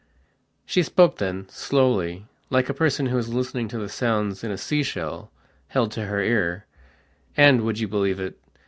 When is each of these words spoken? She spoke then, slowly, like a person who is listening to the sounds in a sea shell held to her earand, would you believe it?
She 0.65 0.81
spoke 0.81 1.19
then, 1.19 1.47
slowly, 1.49 2.25
like 2.49 2.69
a 2.69 2.73
person 2.73 3.05
who 3.05 3.19
is 3.19 3.31
listening 3.31 3.67
to 3.67 3.77
the 3.77 3.87
sounds 3.87 4.43
in 4.43 4.49
a 4.49 4.57
sea 4.57 4.81
shell 4.81 5.29
held 5.67 5.91
to 5.91 6.07
her 6.07 6.17
earand, 7.37 7.61
would 7.61 7.79
you 7.79 7.87
believe 7.87 8.19
it? 8.19 8.39